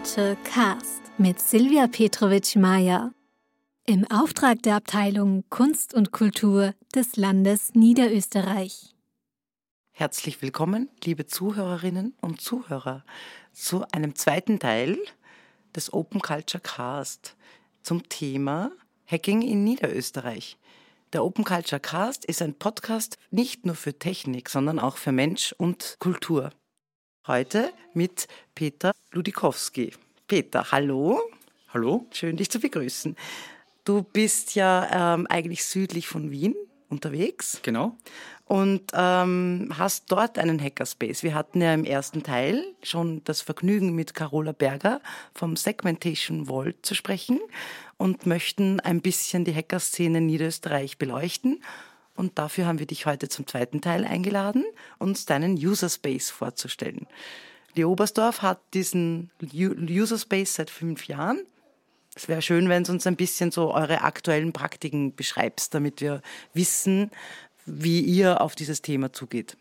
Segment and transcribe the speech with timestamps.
[0.00, 3.12] Culture Cast mit Silvia Petrovic-Meyer.
[3.84, 8.94] Im Auftrag der Abteilung Kunst und Kultur des Landes Niederösterreich.
[9.90, 13.04] Herzlich willkommen, liebe Zuhörerinnen und Zuhörer,
[13.52, 14.96] zu einem zweiten Teil
[15.76, 17.36] des Open Culture Cast
[17.82, 18.72] zum Thema
[19.06, 20.56] Hacking in Niederösterreich.
[21.12, 25.54] Der Open Culture Cast ist ein Podcast nicht nur für Technik, sondern auch für Mensch
[25.58, 26.52] und Kultur.
[27.30, 28.26] Heute mit
[28.56, 29.92] Peter Ludikowski.
[30.26, 31.20] Peter, hallo.
[31.72, 32.04] Hallo.
[32.10, 33.14] Schön, dich zu begrüßen.
[33.84, 36.56] Du bist ja ähm, eigentlich südlich von Wien
[36.88, 37.60] unterwegs.
[37.62, 37.96] Genau.
[38.46, 41.22] Und ähm, hast dort einen Hackerspace.
[41.22, 45.00] Wir hatten ja im ersten Teil schon das Vergnügen, mit Carola Berger
[45.32, 47.38] vom Segmentation Vault zu sprechen
[47.96, 51.62] und möchten ein bisschen die Hackerszene in Niederösterreich beleuchten.
[52.16, 54.64] Und dafür haben wir dich heute zum zweiten Teil eingeladen,
[54.98, 57.06] uns deinen User Space vorzustellen.
[57.76, 61.40] Die Oberstdorf hat diesen User Space seit fünf Jahren.
[62.14, 66.22] Es wäre schön, wenn du uns ein bisschen so eure aktuellen Praktiken beschreibst, damit wir
[66.52, 67.10] wissen,
[67.66, 69.56] wie ihr auf dieses Thema zugeht.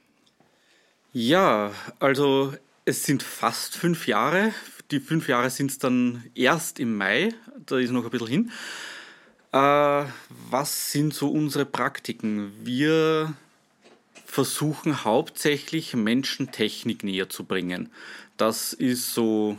[1.14, 2.54] Ja, also
[2.86, 4.54] es sind fast fünf Jahre.
[4.92, 7.30] Die fünf Jahre sind es dann erst im Mai,
[7.66, 8.52] da ist noch ein bisschen hin.
[9.52, 10.06] Äh,
[10.50, 12.52] was sind so unsere Praktiken?
[12.64, 13.34] Wir
[14.26, 17.90] versuchen hauptsächlich Menschen Technik näher zu bringen.
[18.38, 19.58] Das ist so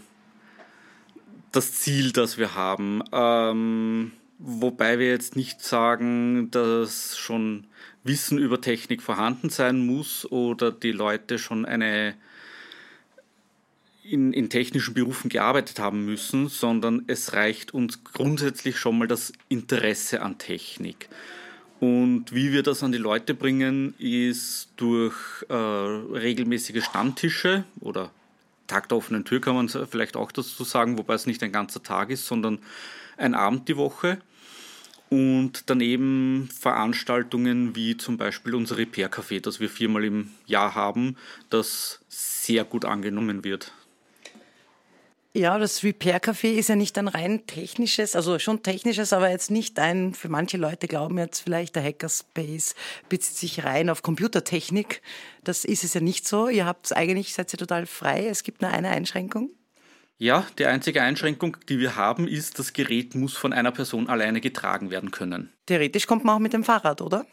[1.50, 3.02] das Ziel, das wir haben.
[3.10, 7.66] Ähm, wobei wir jetzt nicht sagen, dass schon
[8.04, 12.14] Wissen über Technik vorhanden sein muss oder die Leute schon eine
[14.10, 19.32] in, in technischen Berufen gearbeitet haben müssen, sondern es reicht uns grundsätzlich schon mal das
[19.48, 21.08] Interesse an Technik.
[21.78, 25.14] Und wie wir das an die Leute bringen, ist durch
[25.48, 28.10] äh, regelmäßige Stammtische oder
[28.66, 31.82] Tag der offenen Tür kann man vielleicht auch dazu sagen, wobei es nicht ein ganzer
[31.82, 32.60] Tag ist, sondern
[33.16, 34.18] ein Abend die Woche.
[35.08, 41.16] Und daneben Veranstaltungen wie zum Beispiel unser Repair-Café, das wir viermal im Jahr haben,
[41.48, 43.72] das sehr gut angenommen wird.
[45.32, 49.78] Ja, das Repair-Café ist ja nicht ein rein technisches, also schon technisches, aber jetzt nicht
[49.78, 52.74] ein, für manche Leute glauben jetzt vielleicht, der Hackerspace
[53.08, 55.02] bezieht sich rein auf Computertechnik.
[55.44, 56.48] Das ist es ja nicht so.
[56.48, 58.26] Ihr habt eigentlich, seid ihr total frei.
[58.26, 59.50] Es gibt nur eine Einschränkung.
[60.18, 64.40] Ja, die einzige Einschränkung, die wir haben, ist, das Gerät muss von einer Person alleine
[64.40, 65.52] getragen werden können.
[65.66, 67.24] Theoretisch kommt man auch mit dem Fahrrad, oder?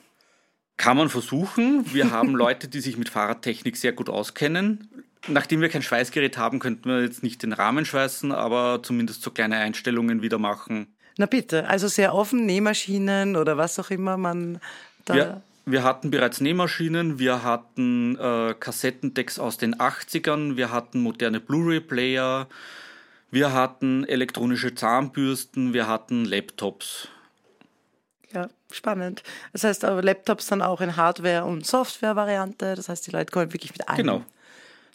[0.78, 1.84] Kann man versuchen.
[1.92, 4.88] Wir haben Leute, die sich mit Fahrradtechnik sehr gut auskennen.
[5.28, 9.32] Nachdem wir kein Schweißgerät haben, könnten wir jetzt nicht den Rahmen schweißen, aber zumindest so
[9.32, 10.96] kleine Einstellungen wieder machen.
[11.18, 14.60] Na bitte, also sehr offen, Nähmaschinen oder was auch immer man
[15.06, 15.16] da.
[15.16, 21.40] Wir, wir hatten bereits Nähmaschinen, wir hatten äh, Kassettendecks aus den 80ern, wir hatten moderne
[21.40, 22.48] Blu-ray-Player,
[23.32, 27.10] wir hatten elektronische Zahnbürsten, wir hatten Laptops.
[28.32, 29.24] Ja, spannend.
[29.54, 32.76] Das heißt aber Laptops dann auch in Hardware- und Software-Variante.
[32.76, 33.98] Das heißt, die Leute kommen wirklich mit einem.
[33.98, 34.26] Genau.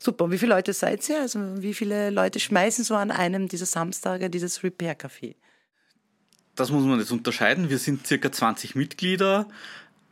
[0.03, 0.25] Super.
[0.25, 1.21] Und wie viele Leute seid ihr?
[1.21, 5.37] Also wie viele Leute schmeißen so an einem dieser Samstage dieses Repair-Café?
[6.57, 7.71] Das muss man jetzt unterscheiden.
[7.71, 9.47] Wir sind circa 20 Mitglieder.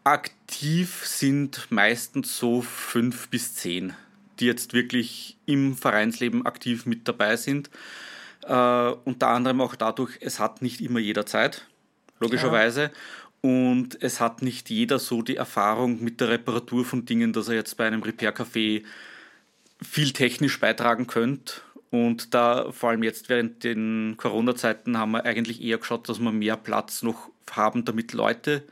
[0.04, 3.94] Aktiv sind meistens so fünf bis zehn,
[4.38, 7.68] die jetzt wirklich im Vereinsleben aktiv mit dabei sind.
[8.44, 11.66] Äh, unter anderem auch dadurch, es hat nicht immer jeder Zeit,
[12.20, 12.82] logischerweise.
[12.82, 12.90] Ja.
[13.42, 17.54] Und es hat nicht jeder so die Erfahrung mit der Reparatur von Dingen, dass er
[17.54, 18.84] jetzt bei einem Repair-Café
[19.82, 21.62] viel technisch beitragen könnt.
[21.91, 26.30] Und da, vor allem jetzt während den Corona-Zeiten, haben wir eigentlich eher geschaut, dass wir
[26.30, 28.62] mehr Platz noch haben, damit Leute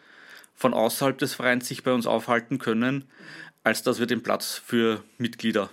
[0.54, 3.04] von außerhalb des Vereins sich bei uns aufhalten können,
[3.64, 5.70] als dass wir den Platz für Mitglieder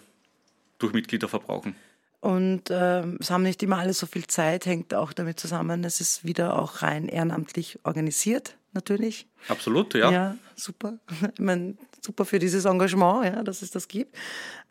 [0.80, 1.76] durch Mitglieder verbrauchen.
[2.22, 6.02] Und äh, es haben nicht immer alle so viel Zeit, hängt auch damit zusammen, es
[6.02, 9.28] ist wieder auch rein ehrenamtlich organisiert, natürlich.
[9.48, 10.12] Absolut, ja.
[10.12, 10.98] Ja, super.
[11.34, 14.16] Ich meine, super für dieses Engagement, ja, dass es das gibt.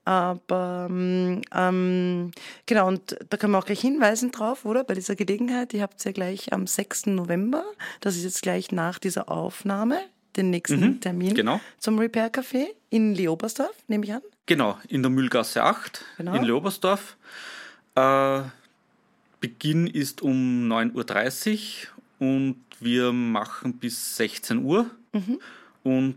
[0.05, 2.31] Aber ähm,
[2.67, 4.85] genau, und da können wir auch gleich hinweisen drauf, oder?
[4.85, 7.06] Bei dieser Gelegenheit, ihr habt ja gleich am 6.
[7.06, 7.65] November,
[8.01, 10.01] das ist jetzt gleich nach dieser Aufnahme,
[10.37, 11.61] den nächsten mhm, Termin genau.
[11.79, 14.23] zum Repair Café in Leobersdorf, nehme ich an.
[14.47, 16.35] Genau, in der Mühlgasse 8 genau.
[16.35, 17.17] in Leobersdorf.
[17.95, 18.43] Äh,
[19.41, 21.89] Beginn ist um 9.30
[22.21, 24.91] Uhr und wir machen bis 16 Uhr.
[25.12, 25.39] Mhm.
[25.85, 26.17] Und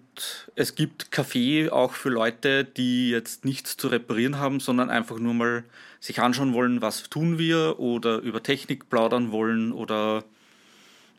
[0.55, 5.33] es gibt Kaffee auch für Leute, die jetzt nichts zu reparieren haben, sondern einfach nur
[5.33, 5.65] mal
[5.99, 10.23] sich anschauen wollen, was tun wir oder über Technik plaudern wollen oder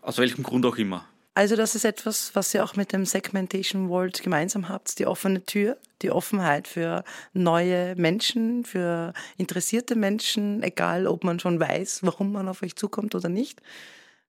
[0.00, 1.04] aus welchem Grund auch immer.
[1.34, 5.44] Also das ist etwas, was ihr auch mit dem Segmentation World gemeinsam habt, die offene
[5.44, 7.04] Tür, die Offenheit für
[7.34, 13.14] neue Menschen, für interessierte Menschen, egal ob man schon weiß, warum man auf euch zukommt
[13.14, 13.60] oder nicht.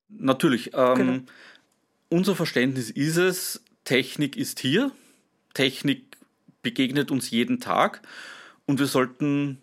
[0.10, 0.72] Natürlich.
[0.74, 1.20] Ähm, genau.
[2.10, 4.92] Unser Verständnis ist es, Technik ist hier,
[5.56, 6.16] Technik
[6.62, 8.04] begegnet uns jeden Tag
[8.68, 9.58] und wir sollten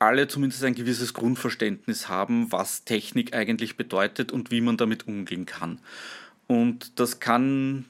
[0.00, 5.46] alle zumindest ein gewisses Grundverständnis haben, was Technik eigentlich bedeutet und wie man damit umgehen
[5.46, 5.78] kann.
[6.48, 7.84] Und das kann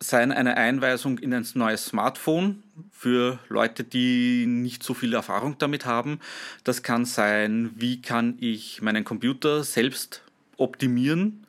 [0.00, 5.84] sein eine Einweisung in ein neues Smartphone für Leute, die nicht so viel Erfahrung damit
[5.84, 6.18] haben.
[6.64, 10.22] Das kann sein, wie kann ich meinen Computer selbst
[10.56, 11.43] optimieren.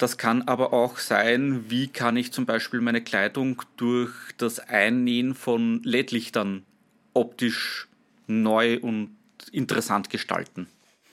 [0.00, 5.34] Das kann aber auch sein, wie kann ich zum Beispiel meine Kleidung durch das Einnähen
[5.34, 6.64] von LED-Lichtern
[7.12, 7.86] optisch
[8.26, 9.14] neu und
[9.52, 10.68] interessant gestalten.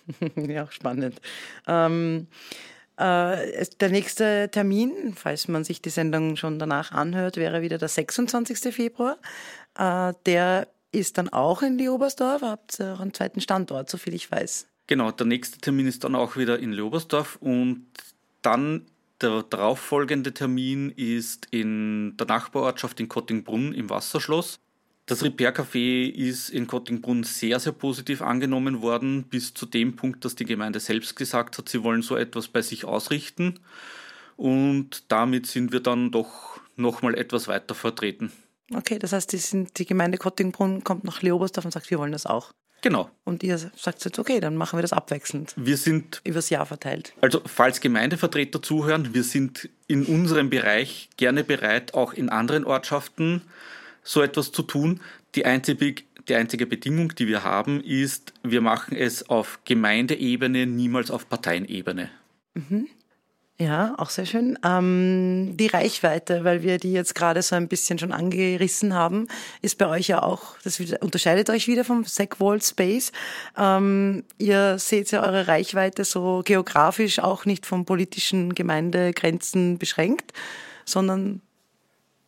[0.37, 1.19] ja, spannend.
[1.67, 2.27] Ähm,
[2.95, 7.89] äh, der nächste Termin, falls man sich die Sendung schon danach anhört, wäre wieder der
[7.89, 8.73] 26.
[8.73, 9.17] Februar.
[9.77, 14.31] Äh, der ist dann auch in Leobersdorf, habt ihr auch einen zweiten Standort, soviel ich
[14.31, 14.65] weiß.
[14.87, 17.85] Genau, der nächste Termin ist dann auch wieder in Leobersdorf und
[18.47, 18.85] dann
[19.19, 24.59] der darauffolgende Termin ist in der Nachbarortschaft in Kottingbrunn im Wasserschloss.
[25.05, 30.23] Das Repair Café ist in Kottingbrunn sehr, sehr positiv angenommen worden, bis zu dem Punkt,
[30.23, 33.59] dass die Gemeinde selbst gesagt hat, sie wollen so etwas bei sich ausrichten.
[34.37, 38.31] Und damit sind wir dann doch nochmal etwas weiter vertreten.
[38.73, 42.11] Okay, das heißt, die, sind, die Gemeinde Kottingbrunn kommt nach Leobersdorf und sagt, wir wollen
[42.11, 42.51] das auch.
[42.81, 43.09] Genau.
[43.23, 45.53] Und ihr sagt jetzt, okay, dann machen wir das abwechselnd.
[45.55, 47.13] Wir sind übers Jahr verteilt.
[47.21, 53.41] Also, falls Gemeindevertreter zuhören, wir sind in unserem Bereich gerne bereit, auch in anderen Ortschaften
[54.03, 55.01] so etwas zu tun.
[55.35, 55.95] Die einzige,
[56.27, 62.09] die einzige Bedingung, die wir haben, ist, wir machen es auf Gemeindeebene, niemals auf Parteienebene.
[62.53, 62.87] Mhm.
[63.59, 64.59] Ja, auch sehr schön.
[64.63, 69.27] Ähm, die Reichweite, weil wir die jetzt gerade so ein bisschen schon angerissen haben,
[69.63, 73.11] ist bei euch ja auch, das unterscheidet euch wieder vom SecWall Space.
[73.57, 80.33] Ähm, ihr seht ja eure Reichweite so geografisch auch nicht von politischen Gemeindegrenzen beschränkt,
[80.85, 81.41] sondern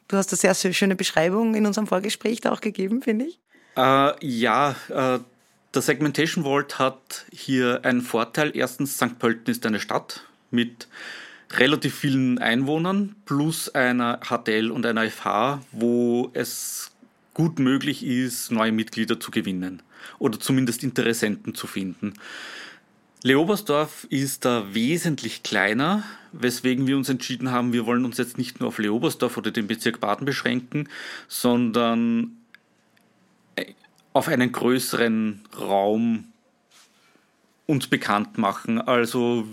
[0.09, 3.39] Du hast eine sehr schöne Beschreibung in unserem Vorgespräch da auch gegeben, finde ich.
[3.77, 5.19] Äh, ja, äh,
[5.73, 8.51] der Segmentation Vault hat hier einen Vorteil.
[8.55, 9.19] Erstens, St.
[9.19, 10.87] Pölten ist eine Stadt mit
[11.51, 16.91] relativ vielen Einwohnern plus einer HTL und einer FH, wo es
[17.33, 19.81] gut möglich ist, neue Mitglieder zu gewinnen
[20.19, 22.13] oder zumindest Interessenten zu finden.
[23.21, 28.59] Leobersdorf ist da wesentlich kleiner, weswegen wir uns entschieden haben, wir wollen uns jetzt nicht
[28.59, 30.87] nur auf Leobersdorf oder den Bezirk Baden beschränken,
[31.27, 32.37] sondern
[33.55, 33.73] äh,
[34.13, 36.25] auf einen größeren Raum
[37.65, 38.79] uns bekannt machen.
[38.79, 39.47] Also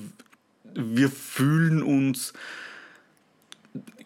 [0.77, 2.33] wir fühlen uns,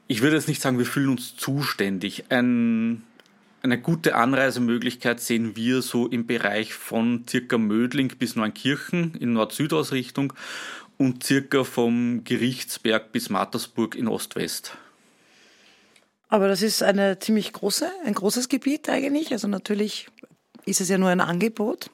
[0.06, 2.25] ich würde jetzt nicht sagen, wir fühlen uns zuständig.
[2.31, 3.02] Ein
[3.62, 10.32] eine gute Anreisemöglichkeit sehen wir so im Bereich von circa Mödling bis Neunkirchen in Nord-Süd-Ausrichtung
[10.96, 14.76] und circa vom Gerichtsberg bis Mattersburg in Ost-West.
[16.28, 19.32] Aber das ist eine ziemlich große, ein großes Gebiet eigentlich.
[19.32, 20.08] Also natürlich
[20.64, 21.90] ist es ja nur ein Angebot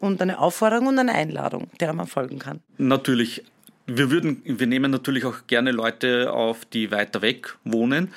[0.00, 2.60] und eine Aufforderung und eine Einladung, der man folgen kann.
[2.78, 3.44] Natürlich.
[3.86, 8.12] Wir würden, wir nehmen natürlich auch gerne Leute auf, die weiter weg wohnen.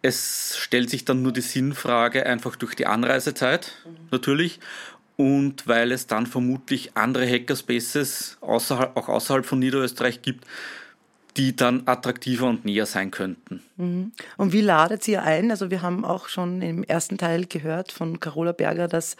[0.00, 3.72] Es stellt sich dann nur die Sinnfrage einfach durch die Anreisezeit
[4.10, 4.60] natürlich
[5.16, 10.44] und weil es dann vermutlich andere Hackerspaces außerhalb, auch außerhalb von Niederösterreich gibt,
[11.36, 13.62] die dann attraktiver und näher sein könnten.
[13.76, 14.12] Mhm.
[14.36, 15.50] Und wie ladet ihr ein?
[15.50, 19.16] Also wir haben auch schon im ersten Teil gehört von Carola Berger, dass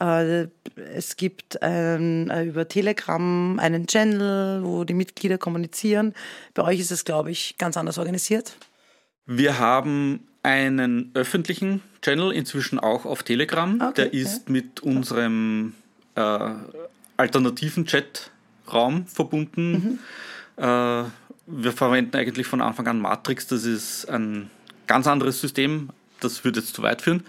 [0.00, 0.46] äh,
[0.94, 6.14] es gibt ein, äh, über Telegram einen Channel, wo die Mitglieder kommunizieren.
[6.54, 8.56] Bei euch ist es, glaube ich, ganz anders organisiert.
[9.26, 13.80] Wir haben einen öffentlichen Channel, inzwischen auch auf Telegram.
[13.80, 14.52] Okay, der ist ja.
[14.52, 15.74] mit unserem
[16.16, 16.50] äh,
[17.16, 19.72] alternativen Chatraum verbunden.
[19.72, 19.98] Mhm.
[20.56, 21.04] Äh,
[21.52, 23.46] wir verwenden eigentlich von Anfang an Matrix.
[23.46, 24.50] Das ist ein
[24.86, 25.90] ganz anderes System.
[26.20, 27.24] Das würde jetzt zu weit führen.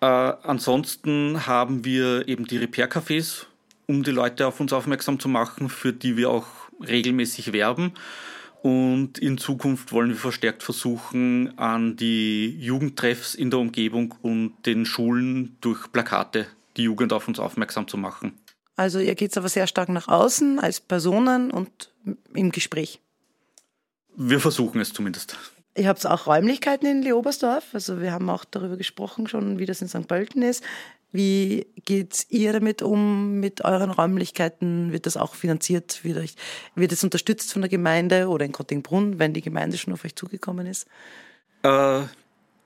[0.00, 3.46] Äh, ansonsten haben wir eben die Repair-Cafés,
[3.86, 6.46] um die Leute auf uns aufmerksam zu machen, für die wir auch
[6.80, 7.92] regelmäßig werben.
[8.62, 14.86] Und in Zukunft wollen wir verstärkt versuchen, an die Jugendtreffs in der Umgebung und den
[14.86, 18.32] Schulen durch Plakate die Jugend auf uns aufmerksam zu machen.
[18.76, 21.91] Also ihr geht aber sehr stark nach außen als Personen und
[22.34, 23.00] im Gespräch.
[24.16, 25.36] Wir versuchen es zumindest.
[25.76, 27.64] Ihr habt auch Räumlichkeiten in Leobersdorf.
[27.72, 30.06] Also wir haben auch darüber gesprochen schon, wie das in St.
[30.06, 30.62] Pölten ist.
[31.12, 34.92] Wie geht ihr damit um, mit euren Räumlichkeiten?
[34.92, 36.04] Wird das auch finanziert?
[36.04, 36.34] Wird, euch,
[36.74, 40.16] wird es unterstützt von der Gemeinde oder in Kottingbrunn, wenn die Gemeinde schon auf euch
[40.16, 40.86] zugekommen ist?
[41.62, 42.02] Äh,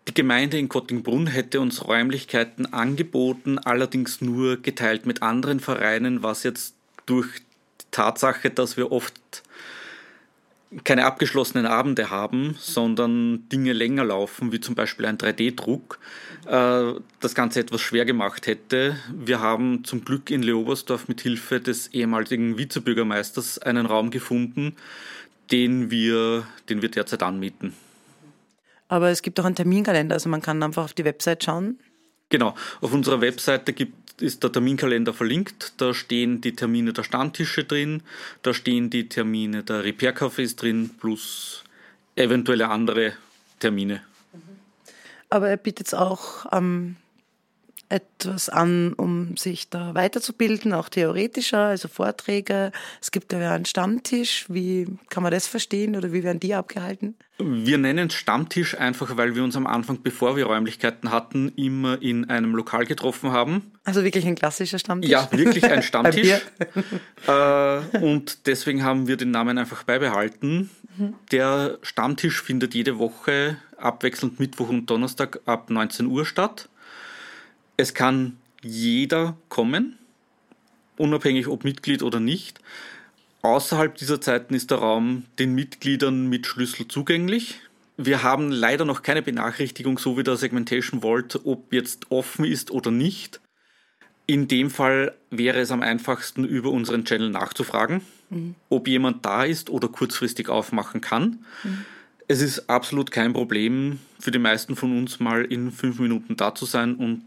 [0.09, 6.45] die Gemeinde in Kottingbrunn hätte uns Räumlichkeiten angeboten, allerdings nur geteilt mit anderen Vereinen, was
[6.45, 7.43] jetzt durch
[7.97, 9.43] Tatsache, dass wir oft
[10.85, 15.99] keine abgeschlossenen Abende haben, sondern Dinge länger laufen, wie zum Beispiel ein 3D-Druck,
[16.47, 18.97] äh, das Ganze etwas schwer gemacht hätte.
[19.15, 24.77] Wir haben zum Glück in Leobersdorf mit Hilfe des ehemaligen Vizebürgermeisters einen Raum gefunden,
[25.51, 27.75] den wir, den wir derzeit anmieten.
[28.89, 31.79] Aber es gibt auch einen Terminkalender, also man kann einfach auf die Website schauen.
[32.29, 35.75] Genau, auf unserer Webseite gibt ist der Terminkalender verlinkt.
[35.77, 38.03] Da stehen die Termine der Stammtische drin,
[38.43, 41.65] da stehen die Termine der Repair-Cafés drin, plus
[42.17, 43.13] eventuelle andere
[43.59, 44.03] Termine.
[45.29, 46.97] Aber er bietet auch ähm,
[47.89, 52.73] etwas an, um sich da weiterzubilden, auch theoretischer, also Vorträge.
[53.01, 54.47] Es gibt ja einen Stammtisch.
[54.49, 57.15] Wie kann man das verstehen oder wie werden die abgehalten?
[57.39, 62.01] Wir nennen es Stammtisch einfach, weil wir uns am Anfang, bevor wir Räumlichkeiten hatten, immer
[62.01, 63.73] in einem Lokal getroffen haben.
[63.85, 65.11] Also wirklich ein klassischer Stammtisch?
[65.11, 66.41] Ja, wirklich ein Stammtisch.
[67.27, 70.71] äh, und deswegen haben wir den Namen einfach beibehalten.
[70.97, 71.15] Mhm.
[71.31, 76.71] Der Stammtisch findet jede Woche abwechselnd Mittwoch und Donnerstag ab 19 Uhr statt.
[77.77, 79.99] Es kann jeder kommen,
[80.97, 82.61] unabhängig ob Mitglied oder nicht.
[83.43, 87.61] Außerhalb dieser Zeiten ist der Raum den Mitgliedern mit Schlüssel zugänglich.
[87.97, 92.71] Wir haben leider noch keine Benachrichtigung, so wie der Segmentation Vault, ob jetzt offen ist
[92.71, 93.41] oder nicht.
[94.27, 98.55] In dem Fall wäre es am einfachsten, über unseren Channel nachzufragen, mhm.
[98.69, 101.45] ob jemand da ist oder kurzfristig aufmachen kann.
[101.63, 101.85] Mhm.
[102.29, 106.55] Es ist absolut kein Problem für die meisten von uns mal in fünf Minuten da
[106.55, 107.23] zu sein und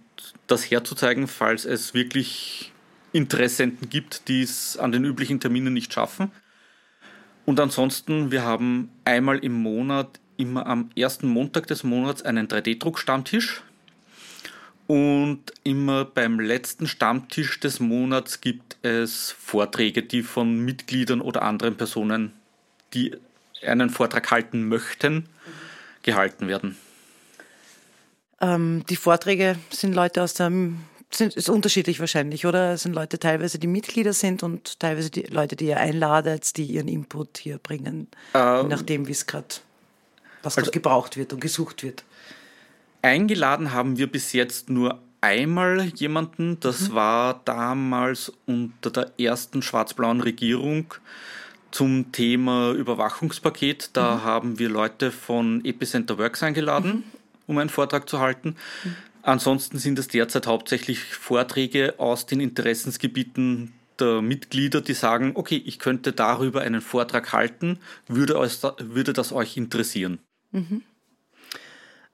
[0.47, 2.71] das herzuzeigen, falls es wirklich
[3.11, 6.31] Interessenten gibt, die es an den üblichen Terminen nicht schaffen.
[7.45, 13.61] Und ansonsten, wir haben einmal im Monat, immer am ersten Montag des Monats, einen 3D-Druck-Stammtisch.
[14.85, 21.77] Und immer beim letzten Stammtisch des Monats gibt es Vorträge, die von Mitgliedern oder anderen
[21.77, 22.33] Personen,
[22.93, 23.15] die
[23.65, 25.27] einen Vortrag halten möchten,
[26.03, 26.77] gehalten werden.
[28.41, 30.79] Ähm, die Vorträge sind Leute aus dem
[31.11, 32.73] sind, ist unterschiedlich wahrscheinlich, oder?
[32.73, 36.65] Es sind Leute teilweise, die Mitglieder sind und teilweise die Leute, die ihr einladet, die
[36.65, 39.47] ihren Input hier bringen, ähm, je nachdem, wie es gerade,
[40.43, 42.03] was also, gebraucht wird und gesucht wird.
[43.01, 46.93] Eingeladen haben wir bis jetzt nur einmal jemanden, das mhm.
[46.93, 50.93] war damals unter der ersten schwarz-blauen Regierung
[51.71, 53.91] zum Thema Überwachungspaket.
[53.93, 54.23] Da mhm.
[54.23, 56.89] haben wir Leute von Epicenter Works eingeladen.
[56.91, 57.18] Mhm
[57.49, 58.55] um einen Vortrag zu halten.
[59.23, 65.79] Ansonsten sind es derzeit hauptsächlich Vorträge aus den Interessensgebieten der Mitglieder, die sagen, okay, ich
[65.79, 70.19] könnte darüber einen Vortrag halten, würde, euch, würde das euch interessieren?
[70.51, 70.83] Mhm.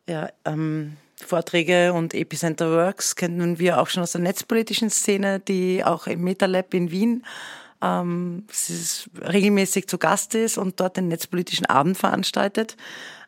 [0.08, 5.84] Ja, ähm, Vorträge und Epicenter Works kennen wir auch schon aus der netzpolitischen Szene, die
[5.84, 7.26] auch im MetaLab in Wien
[7.82, 8.46] ähm,
[9.22, 12.78] regelmäßig zu Gast ist und dort den netzpolitischen Abend veranstaltet.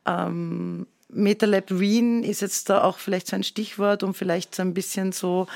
[0.05, 4.73] Ähm, MetaLab Wien ist jetzt da auch vielleicht so ein Stichwort, um vielleicht so ein
[4.73, 5.47] bisschen so,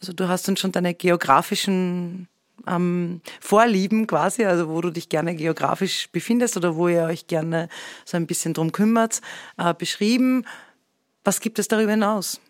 [0.00, 2.28] also du hast dann schon deine geografischen
[2.66, 7.68] ähm, Vorlieben quasi, also wo du dich gerne geografisch befindest oder wo ihr euch gerne
[8.04, 9.20] so ein bisschen drum kümmert,
[9.56, 10.44] äh, beschrieben.
[11.24, 12.40] Was gibt es darüber hinaus?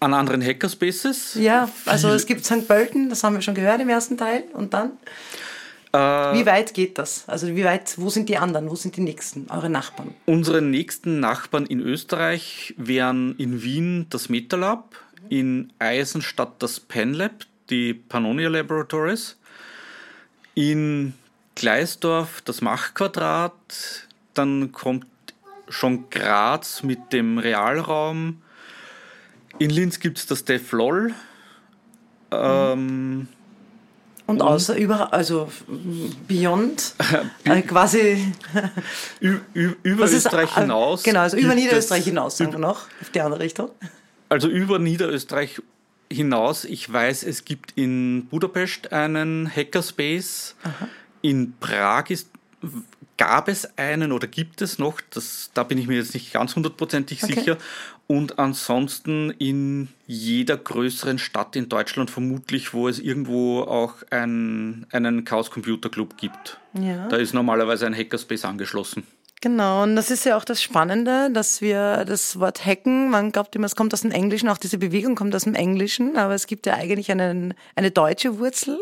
[0.00, 1.34] An anderen Hackerspaces?
[1.34, 2.68] Ja, also es gibt St.
[2.68, 4.44] Pölten, das haben wir schon gehört im ersten Teil.
[4.52, 4.92] Und dann?
[5.94, 7.28] Äh, wie weit geht das?
[7.28, 8.68] Also wie weit, wo sind die anderen?
[8.68, 10.12] Wo sind die nächsten, eure Nachbarn?
[10.26, 14.96] Unsere nächsten Nachbarn in Österreich wären in Wien das MetaLab,
[15.28, 19.38] in Eisenstadt das PenLab, die Pannonia Laboratories,
[20.54, 21.14] in
[21.54, 23.54] Gleisdorf das Machquadrat,
[24.34, 25.06] dann kommt
[25.68, 28.42] schon Graz mit dem Realraum.
[29.60, 31.14] In Linz gibt es das DevLol.
[32.32, 33.28] Ähm,
[34.26, 35.50] und außer über, also
[36.26, 36.94] Beyond,
[37.44, 38.32] äh, quasi
[39.20, 41.02] über Österreich ist, hinaus.
[41.02, 43.70] Genau, also über Niederösterreich hinaus, sagen wir noch, auf die andere Richtung.
[44.30, 45.60] Also über Niederösterreich
[46.10, 46.64] hinaus.
[46.64, 50.54] Ich weiß, es gibt in Budapest einen Hackerspace.
[50.62, 50.88] Aha.
[51.22, 52.28] In Prag ist,
[53.16, 56.56] gab es einen oder gibt es noch, das, da bin ich mir jetzt nicht ganz
[56.56, 57.34] hundertprozentig okay.
[57.34, 57.58] sicher.
[58.06, 65.24] Und ansonsten in jeder größeren Stadt in Deutschland vermutlich, wo es irgendwo auch ein, einen
[65.24, 66.58] Chaos Computer Club gibt.
[66.74, 67.08] Ja.
[67.08, 69.04] Da ist normalerweise ein Hackerspace angeschlossen.
[69.40, 73.54] Genau, und das ist ja auch das Spannende, dass wir das Wort Hacken, man glaubt
[73.54, 76.46] immer, es kommt aus dem Englischen, auch diese Bewegung kommt aus dem Englischen, aber es
[76.46, 78.78] gibt ja eigentlich einen, eine deutsche Wurzel.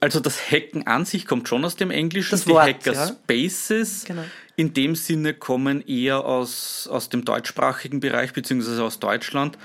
[0.00, 2.30] Also das Hacken an sich kommt schon aus dem Englischen.
[2.30, 4.24] Das Wort, Die Hackerspaces Genau.
[4.56, 9.58] In dem Sinne kommen eher aus, aus dem deutschsprachigen Bereich beziehungsweise aus Deutschland.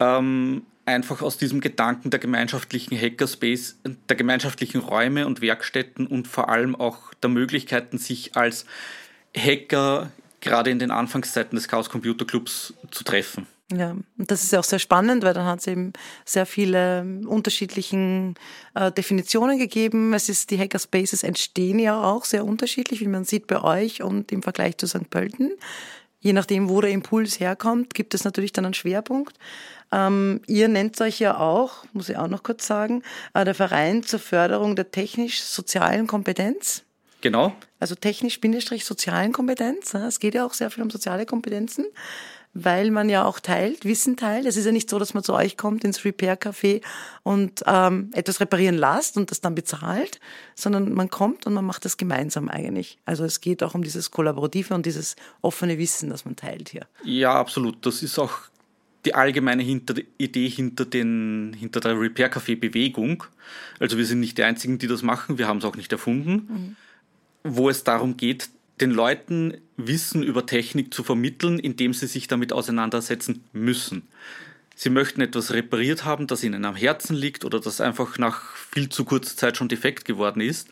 [0.00, 3.76] Ähm, einfach aus diesem Gedanken der gemeinschaftlichen Hackerspace,
[4.08, 8.66] der gemeinschaftlichen Räume und Werkstätten und vor allem auch der Möglichkeiten, sich als
[9.36, 13.46] Hacker gerade in den Anfangszeiten des Chaos Computer Clubs zu treffen.
[13.72, 15.92] Ja, und das ist ja auch sehr spannend, weil dann hat es eben
[16.24, 18.36] sehr viele unterschiedlichen
[18.74, 20.14] äh, Definitionen gegeben.
[20.14, 24.30] Es ist, die Hackerspaces entstehen ja auch sehr unterschiedlich, wie man sieht bei euch und
[24.30, 25.10] im Vergleich zu St.
[25.10, 25.50] Pölten.
[26.20, 29.36] Je nachdem, wo der Impuls herkommt, gibt es natürlich dann einen Schwerpunkt.
[29.92, 33.02] Ähm, ihr nennt euch ja auch, muss ich auch noch kurz sagen,
[33.34, 36.82] äh, der Verein zur Förderung der technisch-sozialen Kompetenz.
[37.20, 37.52] Genau.
[37.80, 39.92] Also technisch-sozialen Kompetenz.
[39.92, 40.06] ja.
[40.06, 41.86] Es geht ja auch sehr viel um soziale Kompetenzen,
[42.58, 44.46] weil man ja auch teilt, Wissen teilt.
[44.46, 46.82] Es ist ja nicht so, dass man zu euch kommt ins Repair-Café
[47.22, 50.20] und ähm, etwas reparieren lasst und das dann bezahlt,
[50.54, 52.98] sondern man kommt und man macht das gemeinsam eigentlich.
[53.04, 56.86] Also es geht auch um dieses Kollaborative und dieses offene Wissen, das man teilt hier.
[57.04, 57.84] Ja, absolut.
[57.84, 58.32] Das ist auch
[59.04, 63.24] die allgemeine hinter, Idee hinter, den, hinter der Repair Café Bewegung.
[63.78, 65.38] Also wir sind nicht die Einzigen, die das machen.
[65.38, 66.76] Wir haben es auch nicht erfunden.
[67.44, 68.48] Wo es darum geht,
[68.80, 74.08] den Leuten Wissen über Technik zu vermitteln, indem sie sich damit auseinandersetzen müssen.
[74.74, 78.90] Sie möchten etwas repariert haben, das ihnen am Herzen liegt oder das einfach nach viel
[78.90, 80.68] zu kurzer Zeit schon defekt geworden ist.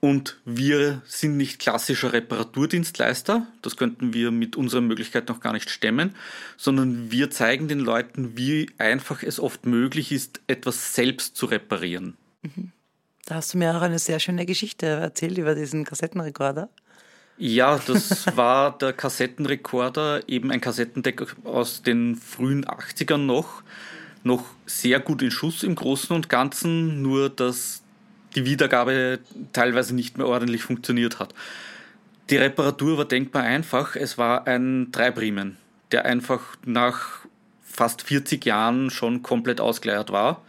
[0.00, 5.68] Und wir sind nicht klassischer Reparaturdienstleister, das könnten wir mit unserer Möglichkeit noch gar nicht
[5.68, 6.14] stemmen,
[6.56, 12.16] sondern wir zeigen den Leuten, wie einfach es oft möglich ist, etwas selbst zu reparieren.
[13.26, 16.70] Da hast du mir auch eine sehr schöne Geschichte erzählt über diesen Kassettenrekorder.
[17.42, 23.62] Ja, das war der Kassettenrekorder, eben ein Kassettendeck aus den frühen 80ern noch,
[24.22, 27.82] noch sehr gut in Schuss im Großen und Ganzen, nur dass
[28.34, 29.20] die Wiedergabe
[29.54, 31.34] teilweise nicht mehr ordentlich funktioniert hat.
[32.28, 33.96] Die Reparatur war denkbar einfach.
[33.96, 35.56] Es war ein Treibriemen,
[35.92, 37.20] der einfach nach
[37.62, 40.42] fast 40 Jahren schon komplett ausgeleiert war.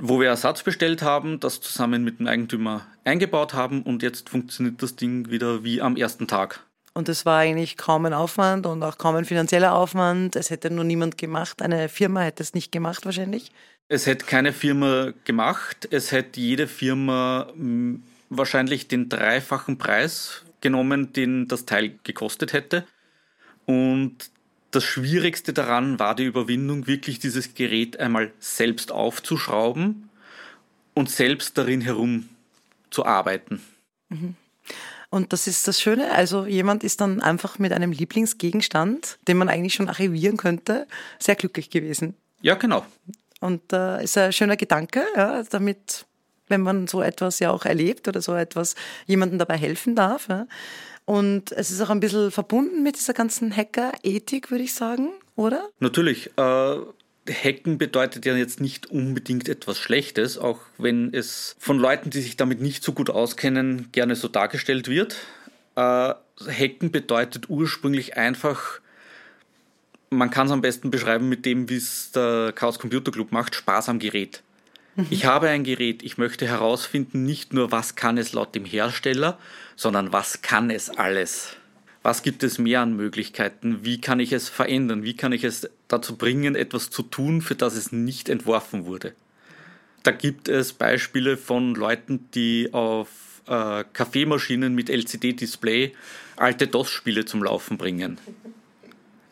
[0.00, 4.80] Wo wir Ersatz bestellt haben, das zusammen mit dem Eigentümer eingebaut haben und jetzt funktioniert
[4.80, 6.60] das Ding wieder wie am ersten Tag.
[6.94, 10.36] Und es war eigentlich kaum ein Aufwand und auch kaum ein finanzieller Aufwand.
[10.36, 11.62] Es hätte nur niemand gemacht.
[11.62, 13.52] Eine Firma hätte es nicht gemacht wahrscheinlich.
[13.88, 15.88] Es hätte keine Firma gemacht.
[15.90, 22.84] Es hätte jede Firma mh, wahrscheinlich den dreifachen Preis genommen, den das Teil gekostet hätte.
[23.64, 24.30] Und
[24.70, 30.10] das Schwierigste daran war die Überwindung, wirklich dieses Gerät einmal selbst aufzuschrauben
[30.94, 32.28] und selbst darin herum
[32.90, 33.62] zu arbeiten.
[35.10, 36.10] Und das ist das Schöne.
[36.12, 40.86] Also jemand ist dann einfach mit einem Lieblingsgegenstand, den man eigentlich schon archivieren könnte,
[41.18, 42.14] sehr glücklich gewesen.
[42.42, 42.84] Ja, genau.
[43.40, 46.04] Und äh, ist ein schöner Gedanke, ja, damit,
[46.48, 48.74] wenn man so etwas ja auch erlebt oder so etwas
[49.06, 50.28] jemandem dabei helfen darf.
[50.28, 50.46] Ja.
[51.08, 55.66] Und es ist auch ein bisschen verbunden mit dieser ganzen Hacker-Ethik, würde ich sagen, oder?
[55.80, 56.26] Natürlich.
[56.36, 56.76] Äh,
[57.30, 62.36] Hacken bedeutet ja jetzt nicht unbedingt etwas Schlechtes, auch wenn es von Leuten, die sich
[62.36, 65.16] damit nicht so gut auskennen, gerne so dargestellt wird.
[65.76, 65.80] Äh,
[66.46, 68.80] Hacken bedeutet ursprünglich einfach,
[70.10, 73.54] man kann es am besten beschreiben mit dem, wie es der Chaos Computer Club macht,
[73.54, 74.42] Spaß am Gerät.
[75.10, 79.38] Ich habe ein Gerät, ich möchte herausfinden, nicht nur, was kann es laut dem Hersteller,
[79.76, 81.56] sondern was kann es alles.
[82.02, 83.84] Was gibt es mehr an Möglichkeiten?
[83.84, 85.04] Wie kann ich es verändern?
[85.04, 89.14] Wie kann ich es dazu bringen, etwas zu tun, für das es nicht entworfen wurde?
[90.02, 93.08] Da gibt es Beispiele von Leuten, die auf
[93.46, 95.92] äh, Kaffeemaschinen mit LCD-Display
[96.36, 98.18] alte DOS-Spiele zum Laufen bringen.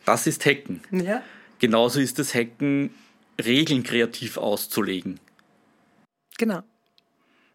[0.05, 0.81] Das ist Hacken.
[0.91, 1.23] Ja.
[1.59, 2.91] Genauso ist es Hacken,
[3.43, 5.19] Regeln kreativ auszulegen.
[6.37, 6.63] Genau.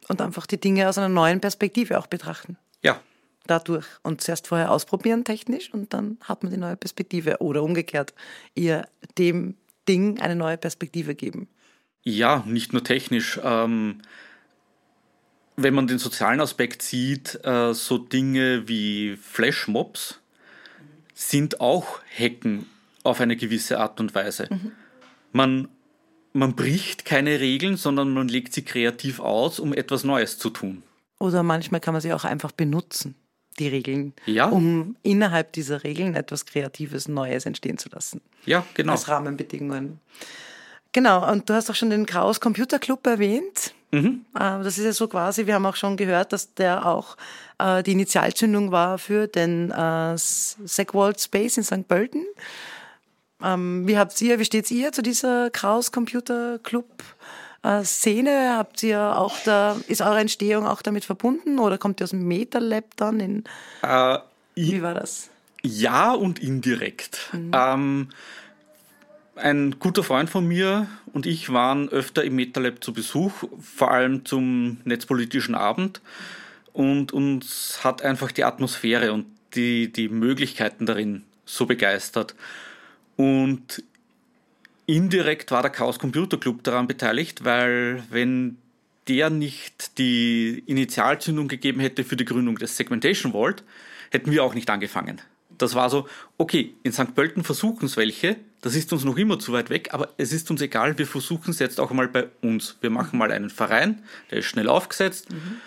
[0.08, 2.56] Und einfach die Dinge aus einer neuen Perspektive auch betrachten.
[2.82, 3.00] Ja,
[3.46, 3.86] Dadurch.
[4.02, 7.38] Und zuerst vorher ausprobieren technisch und dann hat man die neue Perspektive.
[7.40, 8.14] Oder umgekehrt,
[8.54, 8.86] ihr
[9.18, 9.56] dem
[9.88, 11.48] Ding eine neue Perspektive geben.
[12.04, 13.40] Ja, nicht nur technisch.
[13.42, 14.00] Ähm,
[15.56, 20.20] wenn man den sozialen Aspekt sieht, äh, so Dinge wie Flashmobs
[21.14, 22.66] sind auch Hacken
[23.02, 24.48] auf eine gewisse Art und Weise.
[25.32, 25.68] Man,
[26.32, 30.82] man bricht keine Regeln, sondern man legt sie kreativ aus, um etwas Neues zu tun.
[31.18, 33.14] Oder manchmal kann man sie auch einfach benutzen,
[33.58, 34.46] die Regeln, Ja.
[34.46, 38.20] um innerhalb dieser Regeln etwas Kreatives, Neues entstehen zu lassen.
[38.44, 38.92] Ja, genau.
[38.92, 40.00] Als Rahmenbedingungen.
[40.92, 43.72] Genau, und du hast auch schon den Chaos Computer Club erwähnt.
[43.92, 44.24] Mhm.
[44.34, 47.16] Äh, das ist ja so quasi, wir haben auch schon gehört, dass der auch
[47.58, 51.86] äh, die Initialzündung war für den äh, Segwald Space in St.
[51.88, 52.24] Pölten.
[53.42, 56.86] Ähm, wie habt ihr, wie steht's ihr zu dieser Chaos Computer Club?
[57.62, 58.56] Äh, Szene?
[58.56, 62.26] Habt ihr auch da, ist eure Entstehung auch damit verbunden oder kommt ihr aus dem
[62.26, 63.44] MetaLab dann in,
[63.82, 64.18] äh,
[64.54, 65.30] wie war das?
[65.62, 67.30] Ja und indirekt.
[67.32, 67.50] Mhm.
[67.54, 68.08] Ähm,
[69.36, 74.24] ein guter Freund von mir und ich waren öfter im MetaLab zu Besuch, vor allem
[74.24, 76.00] zum netzpolitischen Abend.
[76.72, 82.34] Und uns hat einfach die Atmosphäre und die, die Möglichkeiten darin so begeistert.
[83.16, 83.82] Und
[84.86, 88.58] indirekt war der Chaos Computer Club daran beteiligt, weil wenn
[89.08, 93.64] der nicht die Initialzündung gegeben hätte für die Gründung des Segmentation Vault,
[94.10, 95.20] hätten wir auch nicht angefangen.
[95.58, 97.14] Das war so, okay, in St.
[97.14, 100.50] Pölten versuchen es welche, das ist uns noch immer zu weit weg, aber es ist
[100.50, 102.76] uns egal, wir versuchen es jetzt auch mal bei uns.
[102.80, 105.60] Wir machen mal einen Verein, der ist schnell aufgesetzt mhm.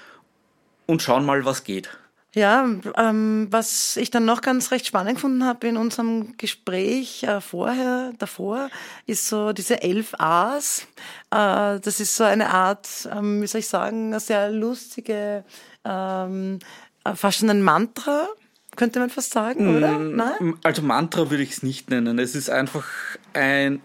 [0.85, 1.89] und schauen mal, was geht.
[2.35, 7.39] Ja, ähm, was ich dann noch ganz recht spannend gefunden habe in unserem Gespräch äh,
[7.39, 8.69] vorher, davor,
[9.05, 10.85] ist so diese elf A's.
[11.31, 15.45] Äh, das ist so eine Art, ähm, wie soll ich sagen, eine sehr lustige,
[15.85, 16.59] ähm,
[17.05, 18.27] äh, fast schon ein Mantra,
[18.75, 19.97] könnte man fast sagen, oder?
[19.97, 20.55] Mm, Nein?
[20.61, 22.19] Also Mantra würde ich es nicht nennen.
[22.19, 22.85] Es ist einfach
[23.31, 23.79] ein,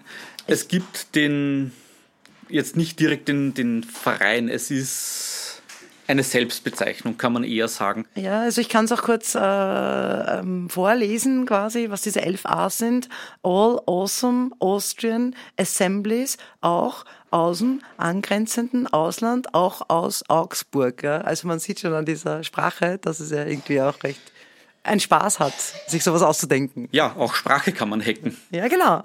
[0.48, 1.70] es gibt den,
[2.48, 5.49] jetzt nicht direkt den, den Verein, es ist
[6.10, 8.06] eine Selbstbezeichnung, kann man eher sagen.
[8.14, 12.68] Ja, also ich kann es auch kurz äh, ähm, vorlesen, quasi, was diese elf A
[12.68, 13.08] sind.
[13.42, 21.02] All Awesome Austrian Assemblies, auch aus dem angrenzenden Ausland, auch aus Augsburg.
[21.02, 21.18] Ja?
[21.18, 24.20] Also man sieht schon an dieser Sprache, dass es ja irgendwie auch recht
[24.82, 25.54] einen Spaß hat,
[25.86, 26.88] sich sowas auszudenken.
[26.90, 28.36] Ja, auch Sprache kann man hacken.
[28.50, 29.02] Ja, genau.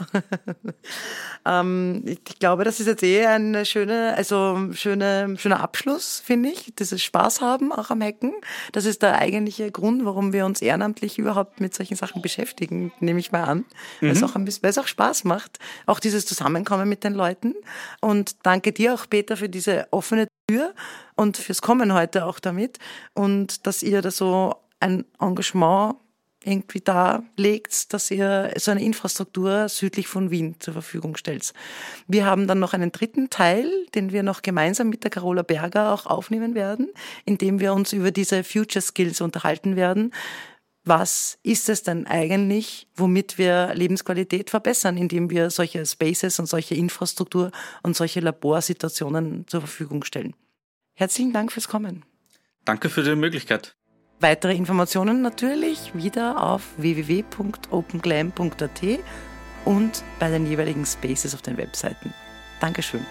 [1.46, 6.74] ähm, ich glaube, das ist jetzt eh ein schöne, also schöne, schöner Abschluss, finde ich.
[6.80, 8.34] Dieses Spaß haben auch am Hacken.
[8.72, 13.20] Das ist der eigentliche Grund, warum wir uns ehrenamtlich überhaupt mit solchen Sachen beschäftigen, nehme
[13.20, 13.58] ich mal an.
[14.00, 14.08] Mhm.
[14.08, 15.60] Weil es auch ein bisschen, weil es auch Spaß macht.
[15.88, 17.54] Auch dieses Zusammenkommen mit den Leuten.
[18.00, 20.74] Und danke dir auch, Peter, für diese offene Tür
[21.16, 22.80] und fürs Kommen heute auch damit.
[23.14, 25.96] Und dass ihr das so ein Engagement
[26.46, 31.54] irgendwie da legt, dass ihr so eine Infrastruktur südlich von Wien zur Verfügung stellt.
[32.08, 35.92] Wir haben dann noch einen dritten Teil, den wir noch gemeinsam mit der Carola Berger
[35.92, 36.90] auch aufnehmen werden,
[37.26, 40.14] in dem wir uns über diese Future Skills unterhalten werden.
[40.84, 46.76] Was ist es denn eigentlich, womit wir Lebensqualität verbessern, indem wir solche Spaces und solche
[46.76, 50.36] Infrastruktur und solche Laborsituationen zur Verfügung stellen?
[50.94, 52.06] Herzlichen Dank fürs Kommen.
[52.66, 53.76] Danke für die Möglichkeit.
[54.20, 58.82] Weitere Informationen natürlich wieder auf www.openglam.at
[59.66, 62.14] und bei den jeweiligen Spaces auf den Webseiten.
[62.62, 63.06] Dankeschön.